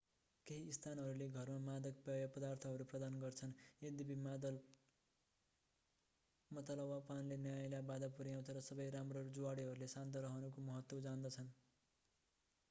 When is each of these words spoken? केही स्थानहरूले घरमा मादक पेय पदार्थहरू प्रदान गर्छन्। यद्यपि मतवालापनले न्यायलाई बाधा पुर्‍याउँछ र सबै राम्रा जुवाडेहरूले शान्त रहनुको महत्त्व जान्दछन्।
केही 0.47 0.71
स्थानहरूले 0.75 1.25
घरमा 1.33 1.57
मादक 1.65 1.99
पेय 2.05 2.23
पदार्थहरू 2.31 2.87
प्रदान 2.89 3.19
गर्छन्। 3.19 3.53
यद्यपि 3.81 4.15
मतवालापनले 6.51 7.37
न्यायलाई 7.39 7.87
बाधा 7.87 8.11
पुर्‍याउँछ 8.15 8.51
र 8.51 8.63
सबै 8.65 8.89
राम्रा 8.91 9.25
जुवाडेहरूले 9.31 9.89
शान्त 9.89 10.21
रहनुको 10.21 10.65
महत्त्व 10.65 11.03
जान्दछन्। 11.03 11.53